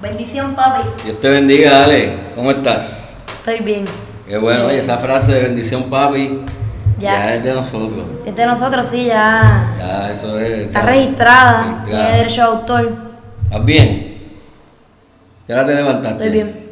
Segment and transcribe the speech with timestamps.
[0.00, 0.88] Bendición, papi.
[1.04, 2.12] Dios te bendiga, Ale.
[2.36, 3.20] ¿Cómo estás?
[3.38, 3.84] Estoy bien.
[4.28, 6.42] Qué bueno, oye, esa frase de bendición, papi,
[7.00, 7.34] ya, Ya.
[7.34, 8.04] es de nosotros.
[8.24, 9.74] Es de nosotros, sí, ya.
[9.78, 10.68] Ya, eso es.
[10.68, 11.82] Está registrada.
[11.84, 12.92] Tiene derecho de autor.
[13.44, 14.18] ¿Estás bien?
[15.48, 16.24] ¿Ya te levantaste?
[16.24, 16.68] Estoy bien.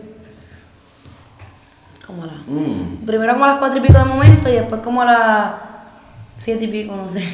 [2.06, 2.32] Como a la.
[2.46, 5.52] Mm, Primero como a las cuatro y pico de momento y después como a las
[6.36, 7.24] siete y pico, no sé.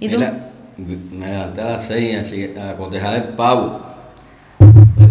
[0.00, 0.16] ¿Y tú?
[0.18, 0.34] mira,
[0.76, 3.85] me levanté a las seis a, a cotejar el pavo.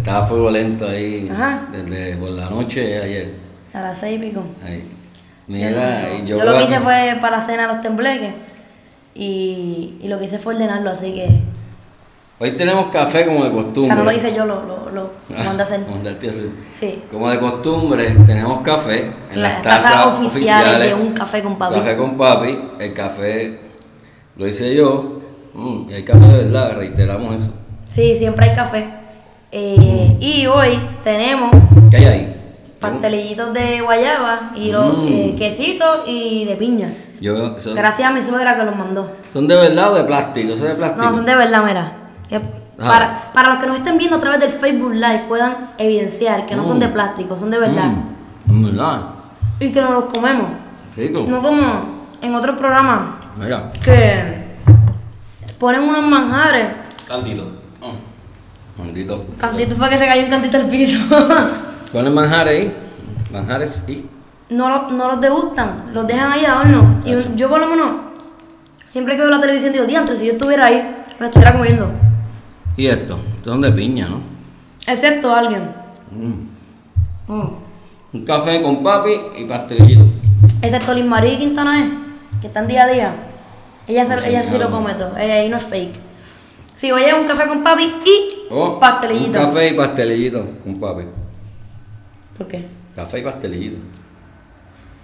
[0.05, 1.65] Estaba fuego lento ahí Ajá.
[1.71, 3.33] desde por la noche ayer.
[3.73, 4.43] A las seis y pico.
[4.63, 4.83] Ahí.
[5.47, 8.33] Mira, y yo, yo lo que hice fue para la cena los tembleques.
[9.15, 11.27] Y, y lo que hice fue ordenarlo, así que.
[12.37, 13.85] Hoy tenemos café como de O costumbre.
[13.87, 15.79] sea, no lo hice yo, lo, lo, lo Ah, mandé a hacer.
[15.89, 16.49] mandaste a hacer.
[16.73, 17.03] Sí.
[17.09, 20.31] Como de costumbre, tenemos café en las Las tazas tazas oficiales
[20.67, 20.87] oficiales.
[20.87, 21.75] de un café con papi.
[21.75, 22.59] Café con papi.
[22.79, 23.59] El café
[24.37, 25.21] lo hice yo.
[25.53, 27.53] Mm, y hay café de verdad, reiteramos eso.
[27.87, 28.85] Sí, siempre hay café.
[29.57, 29.77] Eh,
[30.19, 31.51] y hoy tenemos
[31.89, 32.35] ¿Qué hay ahí?
[32.79, 35.07] pastelillitos de guayaba y los Mm.
[35.07, 36.89] eh, quesitos y de piña.
[37.21, 39.09] Yo, son, Gracias a mi suegra que los mandó.
[39.31, 40.55] ¿Son de verdad o de plástico?
[40.55, 41.05] ¿Son de plástico?
[41.05, 41.91] No, son de verdad, mira.
[42.77, 42.89] Ajá.
[42.89, 46.55] Para, para los que nos estén viendo a través del Facebook Live puedan evidenciar que
[46.57, 46.81] no son Mm.
[46.81, 47.89] de plástico, son de verdad.
[48.45, 49.01] Mm, ¿Verdad?
[49.61, 50.47] Y que nos los comemos.
[50.97, 51.25] Rico.
[51.27, 51.61] No como
[52.21, 52.99] en otros programas
[53.37, 54.57] Mira, que
[55.57, 56.67] ponen unos manjares.
[58.77, 59.17] Cantito.
[59.17, 59.35] Maldito.
[59.39, 60.99] Cantito fue que se cayó un cantito al piso.
[61.93, 62.73] Ponen manjares ahí.
[63.31, 64.05] Manjares y.
[64.49, 67.01] no, lo- no los degustan, los dejan ahí de adorno.
[67.05, 67.91] Y un- yo por lo menos,
[68.89, 71.89] siempre que veo la televisión digo, diantre, si yo estuviera ahí, me estuviera comiendo.
[72.77, 73.19] Y esto.
[73.37, 74.19] Estos son de piña, ¿no?
[74.87, 75.69] Excepto alguien.
[76.11, 77.33] Mm.
[77.33, 77.49] Mm.
[78.13, 80.05] Un café con papi y pastelillito.
[80.61, 81.89] Excepto Liz Marie Quintana es,
[82.41, 83.15] que está en día a día.
[83.87, 85.93] Ella, se- ella sí lo come todo, ella ahí no es fake.
[86.75, 89.39] Sí, hoy es un café con papi y Oh, pastelillito.
[89.39, 91.03] Un café y pastelillito con papi.
[92.37, 92.65] ¿Por qué?
[92.95, 93.77] Café y pastelillito.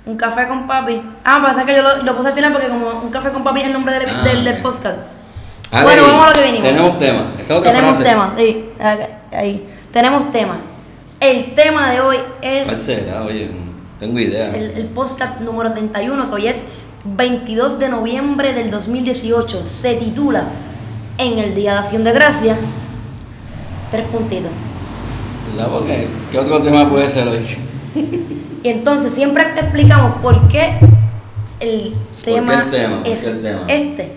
[0.06, 1.02] Un café con papi.
[1.24, 3.62] Ah, pasa que yo lo, lo puse al final porque como un café con papi
[3.62, 4.62] es el nombre del, Ah, del, del ok.
[4.62, 4.98] podcast.
[5.72, 6.64] Ale, bueno, vamos a lo que venimos.
[6.70, 7.26] Tenemos tema.
[7.40, 8.12] Esa es otra Tenemos frase.
[8.12, 8.66] tema, sí,
[9.32, 9.66] ahí.
[9.94, 10.60] Tenemos tema.
[11.20, 13.24] El tema de hoy es ¿Cuál será?
[13.24, 13.50] Oye,
[14.00, 14.54] tengo idea.
[14.56, 16.66] el, el podcast número 31, que hoy es
[17.06, 19.64] 22 de noviembre del 2018.
[19.66, 20.44] Se titula
[21.22, 22.58] En el Día de Acción de Gracia.
[23.92, 24.50] Tres puntitos.
[25.52, 25.72] ¿Verdad?
[25.72, 27.46] Porque, ¿Qué otro tema puede ser hoy?
[28.64, 30.80] Y entonces siempre explicamos por qué
[31.60, 32.96] el qué tema, el tema?
[32.96, 33.62] ¿Por qué es el tema?
[33.68, 34.14] este.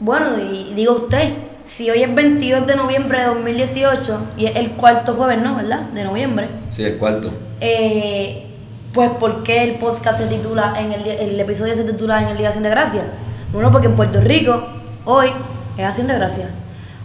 [0.00, 1.32] Bueno, y digo usted,
[1.64, 5.54] si hoy es 22 de noviembre de 2018 y es el cuarto jueves, ¿no?
[5.54, 5.82] ¿Verdad?
[5.94, 6.48] De noviembre.
[6.74, 7.30] Sí, el cuarto.
[7.60, 8.46] Eh,
[8.92, 12.36] pues ¿por qué el podcast se titula, en el, el episodio se titula en el
[12.36, 13.04] Día de Acción de Gracia?
[13.52, 14.66] Bueno, porque en Puerto Rico
[15.04, 15.30] hoy
[15.78, 16.50] es Acción de Gracia.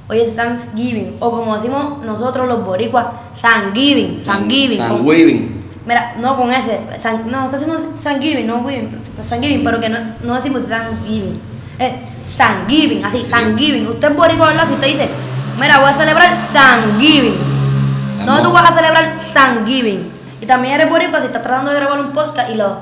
[0.09, 3.05] Hoy es Thanksgiving, o como decimos nosotros los boricuas,
[3.41, 4.77] Thanksgiving, Thanksgiving.
[4.77, 5.59] San con- Weaving.
[5.85, 8.89] Mira, no con ese, San- no, nosotros decimos Thanksgiving, no Weaving,
[9.29, 11.39] Thanksgiving, pero que no, no decimos Thanksgiving.
[11.79, 11.93] Es
[12.37, 13.29] Thanksgiving, así, Sí.
[13.31, 13.87] Thanksgiving.
[13.87, 14.67] Usted es boricua, ¿verdad?
[14.67, 15.09] Si usted dice,
[15.59, 17.35] mira, voy a celebrar Thanksgiving.
[18.17, 18.43] ¿Dónde Amor.
[18.43, 20.11] tú vas a celebrar Thanksgiving?
[20.41, 22.77] Y también eres boricua si estás tratando de grabar un podcast y lo,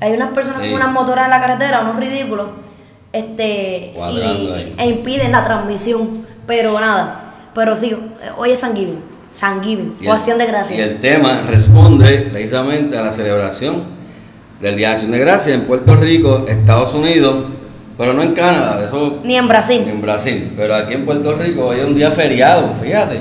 [0.00, 0.70] hay unas personas Sí.
[0.70, 2.48] con unas motoras en la carretera, unos ridículos,
[3.18, 6.24] este, y, e impiden la transmisión.
[6.46, 7.94] Pero nada, pero sí,
[8.36, 9.00] hoy es Thanksgiving,
[9.38, 10.78] Thanksgiving, Y o Acción de Gracias.
[10.78, 13.82] Y el tema responde precisamente a la celebración
[14.60, 17.46] del Día de Acción de Gracias en Puerto Rico, Estados Unidos,
[17.98, 19.82] pero no en Canadá, eso Ni en ni Brasil.
[19.88, 20.52] en Brasil.
[20.56, 23.18] Pero aquí en Puerto Rico hoy es un día feriado, fíjate.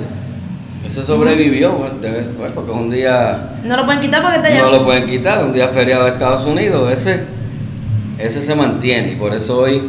[0.86, 4.62] Ese sobrevivió, debe- bueno, porque es un día, No lo pueden quitar porque está allá.
[4.62, 7.22] no lo pueden quitar, un día feriado de Estados Unidos, ese,
[8.18, 9.84] ese se mantiene y por eso hoy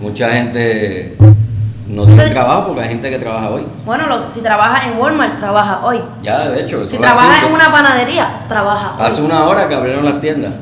[0.00, 3.62] mucha gente no tiene Entonces- trabajo porque hay gente que trabaja hoy.
[3.84, 6.00] Bueno, lo- si trabajas en Walmart, trabaja hoy.
[6.22, 9.26] Ya, de hecho, Si trabajas en una panadería, trabaja Hace hoy.
[9.26, 10.52] una hora que abrieron las tiendas.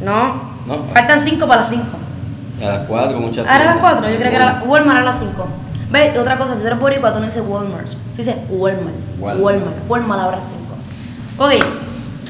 [0.00, 0.34] No,
[0.66, 0.84] No.
[0.94, 1.96] faltan cinco para las cinco.
[2.60, 5.18] A las 4 muchas Ahora a las cuatro, yo creo que era Walmart a las
[5.20, 5.46] cinco.
[5.90, 7.88] Ve, otra cosa, si tú eres boricua, tú no dices Walmart.
[7.88, 8.96] Tú dices Walmart.
[9.20, 9.40] Walmart.
[9.44, 9.76] Walmart.
[9.88, 11.44] Walmart ahora cinco.
[11.44, 11.64] Ok.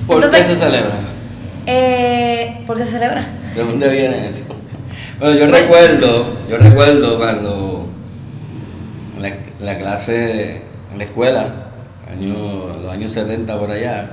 [0.06, 0.94] ¿Por entonces, qué se celebra?
[1.70, 3.22] Eh, ¿Por qué se celebra?
[3.54, 4.44] ¿De dónde viene eso?
[5.20, 7.90] Bueno, yo recuerdo, yo recuerdo cuando
[9.60, 11.66] la, clase, en la escuela,
[12.10, 12.34] año,
[12.80, 14.08] los años 70 por allá,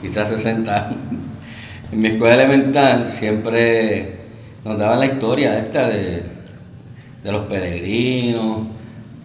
[0.00, 0.90] quizás 60,
[1.92, 4.20] en mi escuela elemental siempre
[4.64, 6.22] nos daban la historia esta de,
[7.22, 8.66] de los peregrinos,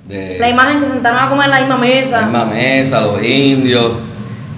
[0.09, 2.19] de La imagen que se sentaron a comer en la misma mesa.
[2.19, 3.93] la misma mesa, los indios.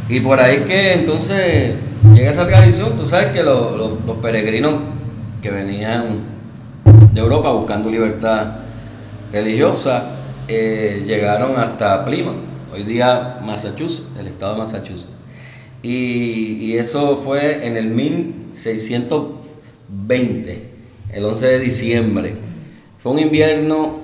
[0.09, 1.75] Y por ahí que entonces
[2.13, 4.73] llega esa tradición, tú sabes que los, peregrinos
[5.41, 6.19] que venían
[7.13, 8.57] de Europa buscando libertad
[9.31, 10.11] religiosa
[10.47, 12.35] eh, llegaron hasta Plymouth,
[12.73, 15.09] hoy día Massachusetts, el estado de Massachusetts.
[15.81, 20.69] Y, y eso fue en el 1620,
[21.13, 22.35] el 11 de diciembre.
[22.99, 23.97] Fue un invierno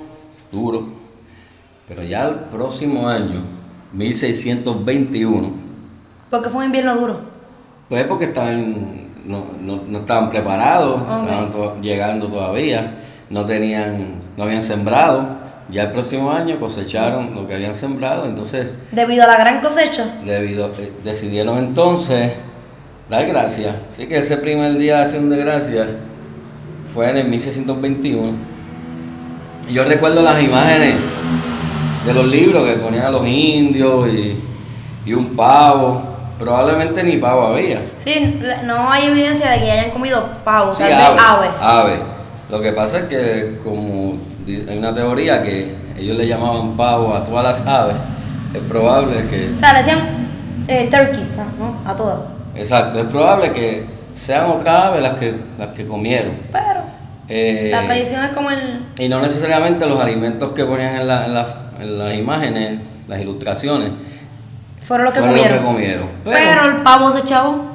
[0.52, 0.90] duro,
[1.88, 3.42] pero ya el próximo año,
[3.94, 5.72] 1621,
[6.32, 7.31] ¿Por qué fue un invierno duro?
[7.92, 8.74] Pues porque estaban,
[9.26, 11.24] no, no- no estaban preparados, Ok.
[11.26, 13.00] estaban to- llegando todavía,
[13.30, 15.42] no tenían, no habían sembrado.
[15.70, 20.06] Ya el próximo año cosecharon lo que habían sembrado, entonces Debido a la gran cosecha.
[20.26, 22.32] debido, eh, decidieron entonces
[23.10, 23.76] dar gracias.
[23.92, 25.88] Así que ese primer día de acción de gracias
[26.94, 28.32] fue en el 1621.
[29.70, 30.96] Y yo recuerdo las imágenes
[32.06, 34.40] de los libros que ponían a los indios y,
[35.06, 36.04] y un pavo.
[36.42, 37.80] Probablemente ni pavo había.
[38.00, 41.48] Sí, la- no hay evidencia de que hayan comido pavo, Sí, tal vez aves, ave.
[41.60, 42.00] aves.
[42.50, 44.18] Lo que pasa es que como
[44.48, 47.96] hay una teoría que ellos le llamaban pavo a todas las aves,
[48.56, 50.00] es probable que O sea, le decían
[50.68, 51.28] eh, turkey,
[51.60, 51.78] ¿no?
[51.90, 52.18] A todas.
[52.56, 53.86] Exacto, es probable que
[54.16, 56.34] sean otras aves las que, las que comieron.
[56.52, 56.82] Pero
[57.30, 58.84] Eh, la tradición es como el.
[58.98, 63.22] y no necesariamente los alimentos que ponían en, la- en las- en las imágenes, las
[63.22, 63.90] ilustraciones,
[64.82, 65.58] Fueron los que fueron comieron.
[65.58, 66.08] los que comieron.
[66.24, 67.66] Pero, Pero, el pavo se chavó.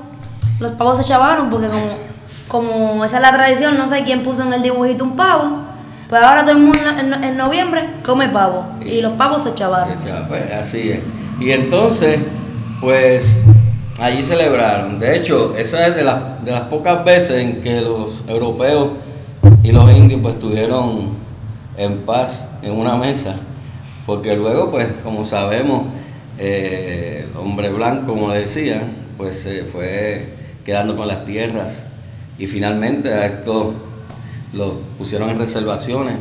[0.60, 1.86] Los pavos se chavaron porque como,
[2.48, 5.64] como esa es la tradición, no sé quién puso en el dibujito un pavo.
[6.08, 8.64] Pues ahora todo el mundo en, en noviembre come pavo.
[8.84, 10.00] Y los pavos se chavaron.
[10.00, 11.00] se echaba, pues, así es.
[11.40, 12.20] Y entonces,
[12.80, 13.44] pues
[14.00, 14.98] allí celebraron.
[14.98, 18.90] De hecho, esa es de las, de las pocas veces en que los europeos
[19.62, 21.10] y los indios pues estuvieron
[21.76, 23.36] en paz en una mesa.
[24.06, 25.84] Porque luego, pues, como sabemos,
[26.38, 28.82] eh, hombre blanco, como decía,
[29.16, 30.34] pues se fue
[30.64, 31.86] quedando con las tierras.
[32.38, 33.74] Y finalmente a esto
[34.52, 36.16] los pusieron en reservaciones.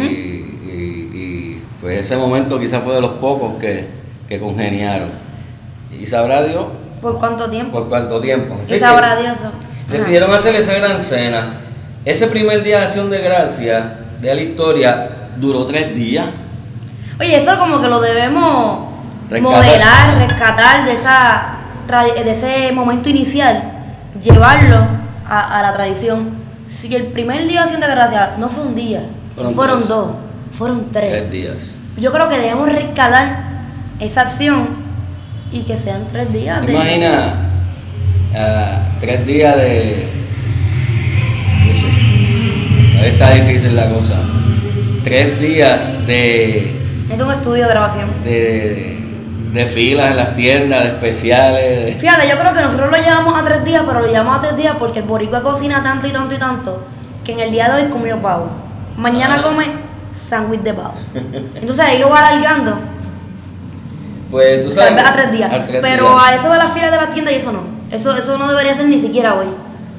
[0.00, 3.86] Y, y- y, pues ese momento quizás fue de los pocos que,
[4.28, 5.08] que congeniaron.
[5.98, 6.64] Y sabrá Dios
[7.00, 7.78] ¿Por cuánto tiempo?
[7.78, 8.58] por cuánto tiempo.
[8.62, 9.38] Así Y sabrá Dios.
[9.40, 9.52] Ajá.
[9.90, 11.54] Decidieron hacer esa gran cena.
[12.04, 15.10] Ese primer día de acción de gracia de la historia
[15.40, 16.26] duró tres días.
[17.18, 18.89] Oye, eso como que lo debemos
[19.30, 19.40] Rescatar.
[19.58, 21.56] modelar, rescatar de esa
[22.24, 23.62] de ese momento inicial,
[24.22, 24.86] llevarlo
[25.28, 26.30] a, a la tradición.
[26.66, 29.02] Si el primer día de acción de gracia no fue un día,
[29.34, 29.88] Fueron fueron, tres.
[29.88, 30.10] dos,
[30.56, 31.10] fueron tres.
[31.10, 31.76] Tres días.
[31.96, 33.38] Yo creo que debemos rescatar
[33.98, 34.68] esa acción
[35.50, 36.72] y que sean tres días de.
[36.72, 37.34] Imagina
[38.36, 40.08] ah, tres días de.
[43.04, 44.14] Está difícil la cosa.
[45.02, 46.76] Tres días de.
[47.10, 48.10] Es un estudio de grabación.
[48.22, 48.99] de,
[49.52, 51.86] de filas en las tiendas, de especiales.
[51.86, 54.40] de- Fíjate, yo creo que nosotros lo llevamos a tres días, pero lo llevamos a
[54.40, 56.82] tres días porque el boricua cocina tanto y tanto y tanto
[57.24, 58.48] que en el día de hoy comió pavo.
[58.96, 59.42] Mañana Ah.
[59.42, 59.66] come
[60.12, 60.94] sándwich de pavo.
[61.54, 62.78] Entonces ahí lo va alargando
[64.30, 64.94] Pues tú tal sabes.
[64.96, 65.52] vez a tres días.
[65.52, 66.22] a tres pero días.
[66.24, 67.62] a eso de las filas de la tienda y eso no.
[67.90, 69.46] Eso, eso no debería ser ni siquiera hoy.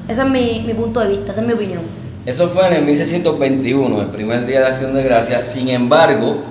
[0.08, 1.82] Ese es mi, mi punto de vista, esa es mi opinión.
[2.24, 5.44] Eso fue en el 1621, el primer día de acción de gracia.
[5.44, 6.42] Sin embargo,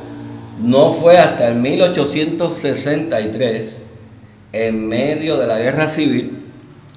[0.62, 3.84] no fue hasta el 1863,
[4.54, 6.38] en medio de la guerra civil,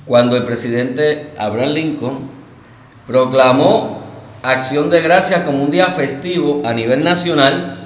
[0.06, 2.18] cuando el presidente Abraham Lincoln
[3.06, 4.00] proclamó
[4.42, 7.80] acción de gracia como un día festivo a nivel nacional,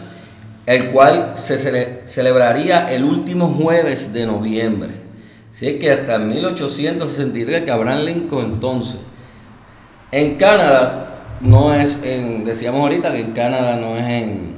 [0.67, 4.91] el cual se cele- celebraría el último jueves de noviembre.
[5.51, 8.97] Así es que hasta 1863 que Abraham Lincoln entonces
[10.13, 14.58] en Canadá no es en, decíamos ahorita que en Canadá no es en,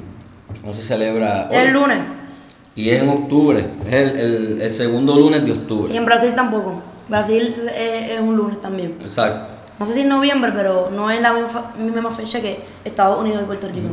[0.65, 1.99] no se celebra hoy, El lunes.
[2.77, 5.97] y es en octubre, es el, el- el segundo lunes de Y octubre.
[5.97, 6.83] en Brasil tampoco.
[7.09, 8.97] Brasil es, un lunes también.
[9.01, 9.49] Exacto.
[9.79, 13.41] No sé si en noviembre, pero no es la misma, misma fecha que Estados Unidos
[13.43, 13.89] y Puerto Rico.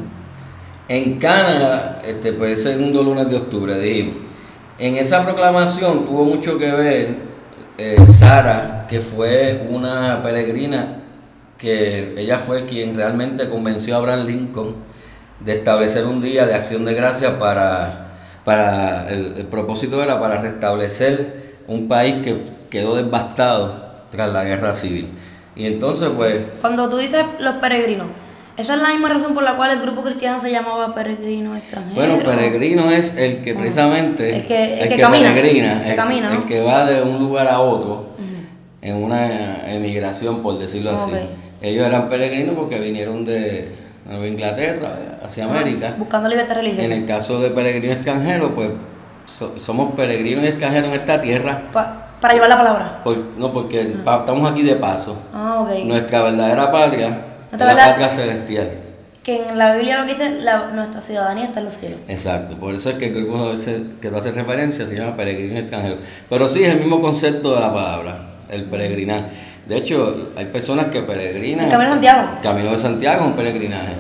[0.90, 4.16] En Canadá, este, pues el segundo lunes de octubre, dijimos.
[4.80, 7.16] En esa proclamación tuvo mucho que ver
[7.80, 11.00] eh, Sara, que fue una peregrina,
[11.58, 14.76] que ella fue quien realmente convenció a Abraham Lincoln
[15.40, 18.08] de establecer un día de acción de gracia para,
[18.44, 24.74] para el, el propósito era para restablecer un país que quedó devastado tras la guerra
[24.74, 25.08] civil.
[25.56, 28.08] Y entonces, pues, Cuando tú dices los peregrinos,
[28.58, 31.96] esa es la misma razón por la cual el grupo cristiano se llamaba peregrino extranjero.
[31.96, 36.30] Bueno, peregrino es el que precisamente El que- el que camina, peregrina, el que camina,
[36.30, 36.36] ¿no?
[36.42, 38.08] el que va de un lugar a otro
[38.82, 41.12] en una emigración, por decirlo así.
[41.62, 43.72] Ellos eran peregrinos porque vinieron de
[44.08, 44.90] Nueva Inglaterra
[45.24, 45.96] hacia América.
[45.98, 46.86] Buscando libertad religiosa.
[46.86, 48.70] En el caso de peregrino extranjero, pues
[49.26, 51.64] so- somos peregrinos extranjeros en esta tierra.
[51.74, 53.02] Pa- para llevar la palabra.
[53.04, 55.18] por- no, porque pa- estamos aquí de paso.
[55.34, 55.84] Ah, ok.
[55.86, 57.22] Nuestra verdadera patria
[57.52, 58.70] es la patria celestial.
[59.24, 62.00] que en la Biblia lo que dice, la- nuestra ciudadanía está en los cielos.
[62.08, 63.52] Exacto, por eso es que el grupo
[64.02, 65.98] que tú haces referencia se llama peregrino extranjero.
[66.30, 69.26] Pero sí es el mismo concepto de la palabra, el peregrinar.
[69.68, 71.66] De hecho, hay personas que peregrinan.
[71.66, 72.28] El Camino de Santiago.
[72.42, 73.94] Camino de Santiago es un peregrinaje.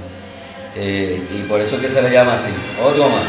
[0.75, 2.51] Eh, y por eso es que se le llama así.
[2.83, 3.23] Otro más.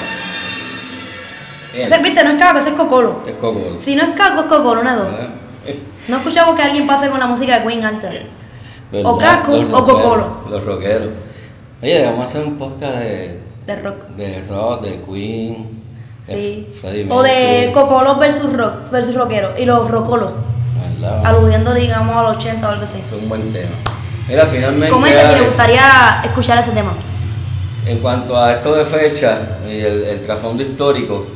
[1.73, 1.93] Bien.
[1.93, 3.23] Ese, viste, no es caco, ese es cocolo.
[3.27, 3.79] Es cocolo.
[3.83, 5.13] Si no es caco, es cocolo, de dos.
[5.13, 5.29] ¿Verdad?
[6.09, 8.09] No he escuchado que alguien pase con la música de Queen alta.
[8.91, 9.11] ¿Verdad?
[9.13, 10.27] O caco o cocolo.
[10.51, 11.09] Los rockeros.
[11.83, 14.07] Oye, vamos a hacer un podcast de, De rock.
[14.17, 15.83] de rock, de Queen.
[16.27, 16.69] de Sí.
[16.81, 19.59] Freddie O de cocolos versus rock, versus rockeros.
[19.59, 20.31] Y los rocolos.
[21.25, 23.01] Aludiendo, digamos, a los 80 o algo así.
[23.05, 23.71] Es un buen tema.
[24.29, 24.91] Mira, finalmente.
[24.91, 26.93] Comente si le gustaría escuchar ese tema.
[27.87, 31.27] En cuanto a esto de fecha y el, el trasfondo histórico,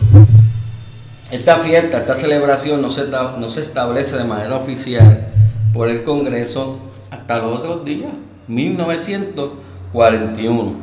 [1.31, 5.29] esta fiesta, esta celebración no se, ta- no se establece de manera oficial
[5.73, 6.79] por el Congreso
[7.11, 8.11] hasta los otros días,
[8.49, 10.75] 1941,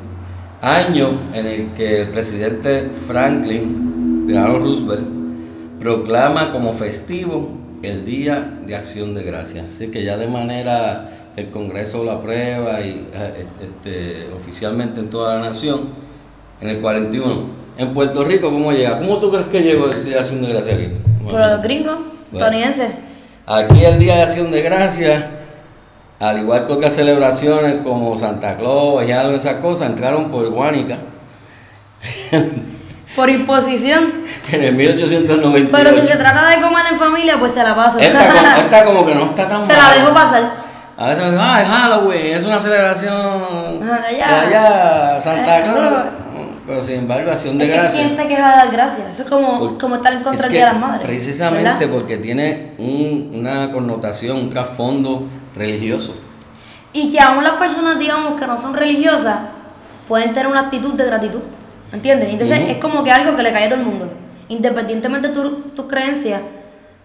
[0.61, 5.07] año en el que el presidente Franklin Delano Roosevelt
[5.79, 7.49] proclama como festivo
[7.83, 9.65] el Día de Acción de Gracias.
[9.75, 15.35] Así que ya de manera el Congreso lo aprueba y eh, este, oficialmente en toda
[15.35, 15.89] la nación
[16.61, 17.59] en el 41.
[17.77, 18.97] En Puerto Rico, ¿cómo llega?
[18.97, 20.89] ¿Cómo tú crees que llegó el Día de Acción de Gracias aquí?
[21.23, 22.45] Por los gringos, Bueno.
[22.45, 22.91] estadounidenses.
[23.45, 25.23] Aquí el Día de Acción de Gracias,
[26.19, 30.49] al igual que otras celebraciones como Santa Claus y algo de esas cosas, entraron por
[30.49, 30.97] Guánica
[33.15, 34.11] Por imposición.
[34.51, 35.69] en el 1898.
[35.71, 37.99] Pero si se trata de comer en familia, pues se la paso.
[37.99, 40.51] esta, como, esta como que no está tan se la dejo pasar.
[40.95, 44.41] A veces me dicen, ah, es Halloween, es una celebración allá.
[44.41, 45.93] allá, Santa Claus.
[46.67, 47.93] Pero sin embargo, acción de gracias.
[47.93, 49.07] quién se queja de dar gracias.
[49.09, 51.07] Eso es como, Por- como estar en contra del Día de las Madres.
[51.07, 51.89] Precisamente ¿verdad?
[51.99, 55.23] porque tiene un- una connotación, un trasfondo
[55.55, 56.13] religioso.
[56.93, 59.37] Y que aún las personas, digamos, que no son religiosas,
[60.07, 61.39] pueden tener una actitud de gratitud.
[61.93, 62.29] ¿Entiendes?
[62.29, 62.69] Entonces Ujú.
[62.71, 64.11] es como que algo que le cae a todo el mundo.
[64.47, 66.41] Independientemente de tu- tus creencias,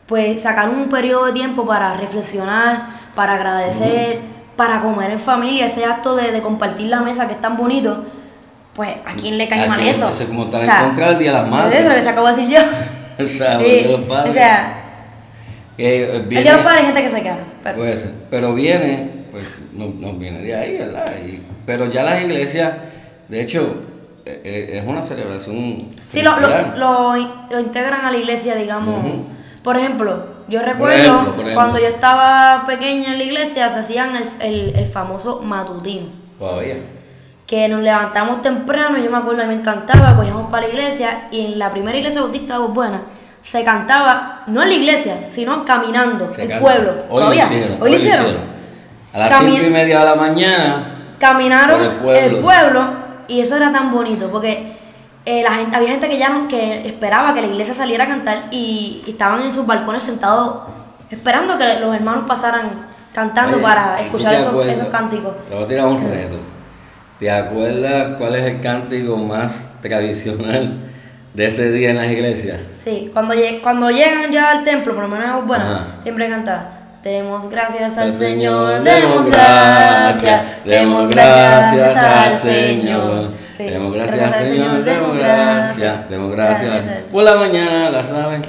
[0.06, 4.18] pues sacar un periodo de tiempo para reflexionar, para agradecer,
[4.56, 8.04] para comer en familia, ese acto de, de compartir la mesa que es tan bonito,
[8.74, 10.08] pues a quién le cae ¿A mal eso.
[10.08, 11.74] Eso es como estar O en sea, contra del Día de las Madres.
[11.80, 12.60] Eso es lo que se acabo de decir yo.
[13.16, 14.30] O sea, Sí, de los padres.
[14.30, 14.74] o sea,
[15.78, 17.38] eh, el viene- Día de los Padres hay gente que se queda.
[17.62, 21.06] Pero, Puede ser, pero viene, pues no, no viene de ahí, ¿verdad?
[21.24, 22.72] Y- pero ya las iglesias,
[23.28, 23.93] de hecho, eh, eh,
[24.26, 25.88] es una celebración.
[26.08, 27.14] Sí, lo, lo, lo,
[27.50, 28.94] lo integran a la iglesia, digamos.
[29.62, 31.54] Por ejemplo, yo recuerdo ejemplo, por ejemplo.
[31.54, 36.06] cuando yo estaba pequeña en la iglesia, se hacían el, el, el famoso matutino.
[36.38, 36.76] Todavía.
[37.46, 41.28] Que nos levantamos temprano, yo me acuerdo, a mí me encantaba, cogíamos para la iglesia
[41.30, 43.02] y en la primera iglesia bautista de Buena
[43.42, 46.62] se cantaba, no en la iglesia, sino caminando, Se el canta.
[46.62, 46.92] pueblo.
[47.10, 47.44] Hoy ¿Todavía?
[47.46, 47.82] lo hicieron.
[47.82, 48.26] Hoy lo hicieron.
[49.12, 50.84] A las Cami- cinco y media de la mañana.
[51.18, 52.36] caminaron Por el pueblo.
[52.38, 54.76] el pueblo y eso era tan bonito porque
[55.26, 58.08] eh, la gente, había gente que ya no que esperaba que la iglesia saliera a
[58.08, 60.58] cantar y, y estaban en sus balcones sentados
[61.10, 62.70] esperando que los hermanos pasaran
[63.14, 64.76] cantando Oye, para ¿y tú escuchar esos, acuerdas?
[64.76, 65.32] esos cánticos.
[65.48, 66.36] Te voy a tirar un reto.
[67.18, 70.90] ¿Te acuerdas cuál es el cántico más tradicional
[71.32, 72.58] de ese día en las iglesias?
[72.76, 75.86] Sí, cuando, lle- cuando llegan ya al templo, por lo menos bueno, Ajá.
[76.02, 76.73] siempre cantaba.
[77.04, 83.30] Demos gracias al Señor, demos gracias, demos gracias al Señor.
[83.58, 86.88] Demos gracias al Señor, demos gracias, demos gracias.
[87.12, 88.40] Por la mañana, la sabes.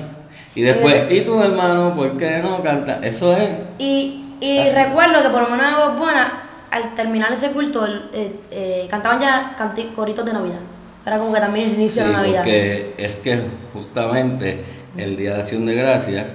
[0.56, 3.00] Y después, ¿y tu hermano por qué no canta?
[3.04, 3.50] Eso es.
[3.78, 4.74] Y, y Así.
[4.74, 6.28] recuerdo que por lo menos en Aguas Buenas,
[6.72, 10.60] al terminar ese culto, eh, eh, cantaban ya canti- coritos de Navidad.
[11.06, 12.38] Era como que también el inicio Sí, de Navidad.
[12.40, 13.42] porque es que
[13.74, 14.64] justamente
[14.96, 16.26] el Día de Acción de Gracias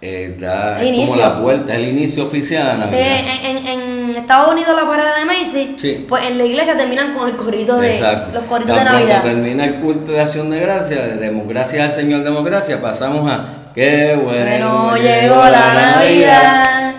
[0.00, 3.00] eh, da El como la vuelta, el inicio oficial de Navidad.
[3.44, 6.06] en, en- en Estados Unidos la parada de Macy, Sí.
[6.08, 8.30] pues en la iglesia terminan con el corito de Exacto.
[8.34, 9.22] los coritos Tan de Navidad.
[9.22, 13.30] termina el culto de acción de gracia, de demos gracias al Señor, demos gracias, pasamos
[13.30, 16.94] a qué bueno, Bueno, llegó la Navidad.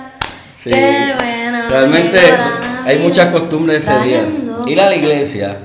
[0.58, 0.72] Sí.
[0.72, 1.70] Qué bueno.
[1.70, 2.82] Realmente la Navidad.
[2.86, 4.22] hay muchas costumbres ese día.
[4.68, 5.58] Ir a la iglesia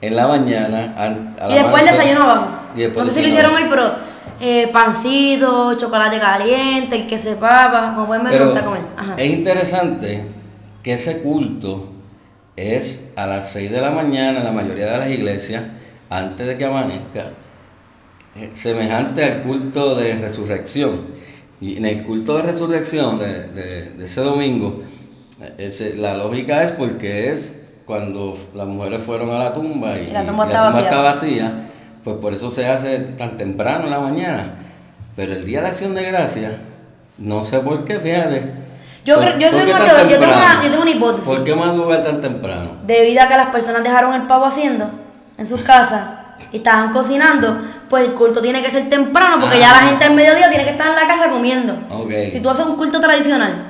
[0.00, 0.94] en la mañana.
[1.50, 2.46] Y después el desayuno abajo.
[2.76, 3.90] Y después No sé si lo hicieron hoy, pero
[4.40, 8.82] eh, pancito, chocolate caliente, el que se papa, como pueden ver, gusta comer.
[8.96, 9.14] Ajá.
[9.16, 10.22] es interesante
[10.82, 11.88] que ese culto
[12.56, 15.64] es a las 6 de la mañana en la mayoría de las iglesias,
[16.10, 17.32] antes de que amanezca,
[18.36, 21.18] eh, semejante al culto de resurrección.
[21.60, 24.82] Y en el culto de resurrección de, de- de ese domingo,
[25.40, 30.08] eh, ese- la lógica es porque es cuando las mujeres fueron a la tumba y,
[30.08, 30.82] Y la tumba y está vacía.
[30.82, 31.67] está vacía,
[32.04, 34.44] pues por eso se hace tan temprano en la mañana.
[35.16, 36.58] Pero el día de acción de gracia,
[37.18, 38.52] no sé por qué, fíjate.
[39.04, 39.78] Yo Yo, ¿Por- creo- yo, por tengo,
[40.10, 41.24] yo, tengo una, yo tengo una hipótesis.
[41.28, 42.70] ¿Por qué madrugar tan temprano?
[42.86, 44.90] Debido a que las personas dejaron el pavo haciendo
[45.38, 46.02] en sus casas
[46.52, 49.80] y estaban cocinando, pues el culto tiene que ser temprano porque ya Ah.
[49.82, 51.72] la gente al mediodía tiene que estar en la casa comiendo.
[51.90, 52.12] Ok.
[52.30, 53.64] Si tú haces un culto tradicional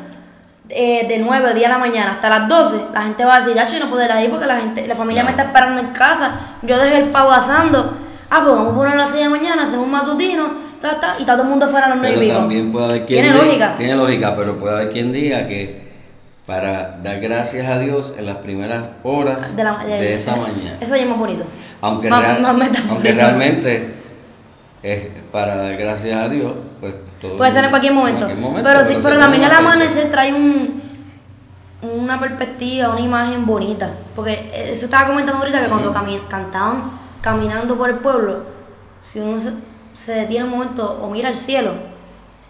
[0.70, 3.38] eh, de 9 o 10 de la mañana hasta las 12, la gente va a
[3.38, 5.80] decir, ya yo no puedo ir ahí porque la gente, la familia me está esperando
[5.80, 6.32] en casa,
[6.62, 7.96] yo dejé el pavo asando.
[8.30, 10.50] Ah, pues vamos a poner a las 6 de la mañana, hacemos un matutino,
[10.82, 12.84] ta, ta, y está todo el mundo fuera a las 9 Pero y también puede
[12.86, 13.74] haber quien Tiene di- lógica.
[13.76, 15.88] Tiene lógica, pero puede haber quien diga que
[16.46, 20.76] para dar gracias a Dios en las primeras horas de, la- de- esa mañana.
[20.80, 21.44] Eso ya es más bonito.
[21.80, 22.92] Aunque, Más- real- más metafórico.
[22.94, 23.94] aunque realmente
[24.82, 28.20] es para dar gracias a Dios, pues todo Puede ser en cualquier momento.
[28.26, 30.82] cualquier momento, pero sí, se pero también el amanecer trae un,
[31.82, 33.90] una perspectiva, una imagen bonita.
[34.14, 35.92] Porque eso estaba comentando ahorita que cuando
[36.28, 38.44] cantaban caminando por el pueblo,
[39.00, 39.52] si uno se,
[39.92, 41.72] se detiene un momento o mira al cielo,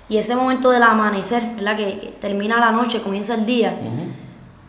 [0.08, 1.76] y ese momento del amanecer, ¿verdad?
[1.76, 4.06] Que, que termina la noche, comienza el día, Ujú.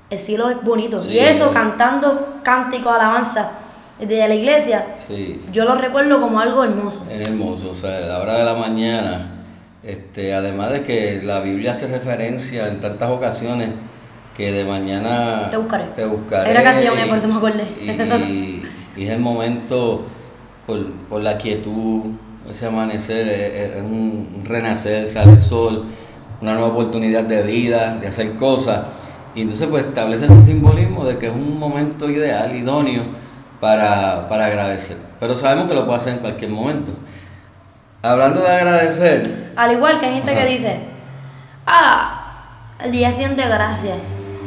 [0.09, 0.99] el cielo es bonito.
[0.99, 1.11] Sí.
[1.13, 3.51] Y eso, cantando cánticos, alabanza
[3.99, 7.05] de la iglesia, Sí, yo lo recuerdo como algo hermoso.
[7.09, 7.69] es hermoso.
[7.71, 9.31] O sea, la hora de la mañana,
[9.83, 13.69] este, además de que la Biblia hace referencia en tantas ocasiones
[14.35, 15.83] que de mañana Te buscaré.
[15.85, 16.51] Te buscaré.
[16.51, 17.63] Una canción, eh, y- por eso me acordé.
[17.81, 18.58] Y,
[18.99, 20.03] y- es el momento
[20.67, 22.11] por, por la quietud,
[22.49, 25.85] ese amanecer, es, es un renacer, sale el sol,
[26.41, 28.81] una nueva oportunidad de vida, de hacer cosas.
[29.35, 33.03] Y entonces pues establece ese simbolismo de que es un momento ideal, idóneo
[33.59, 34.97] para, para agradecer.
[35.19, 36.91] Pero sabemos que lo puede hacer en cualquier momento.
[38.01, 40.41] Hablando de agradecer, Al igual que hay gente Ajá.
[40.41, 40.79] que dice,
[41.67, 42.15] ah,
[42.83, 43.97] el día de gracias.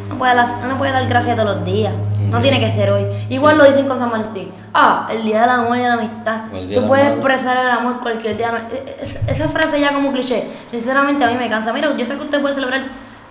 [0.09, 1.93] No puede, no puede dar gracias todos los días.
[2.33, 3.05] No tiene que ser hoy.
[3.29, 4.51] Igual lo dicen con San Valentín.
[4.75, 6.41] Ah, el día del amor y de la amistad.
[6.75, 7.19] Tú puedes amor.
[7.19, 8.69] expresar el amor cualquier día.
[8.71, 10.49] E- Esa frase ya como cliché.
[10.71, 11.73] Sinceramente a mí me cansa.
[11.73, 12.83] Mira, yo sé que usted puede celebrar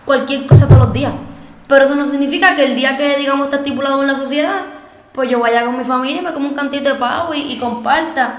[0.06, 1.12] cualquier cosa todos los días.
[1.68, 4.62] Pero eso no significa que el día que, digamos, está estipulado en la sociedad,
[5.14, 7.58] pues yo vaya con mi familia y me como un cantito de pavo y, y
[7.58, 8.36] comparta.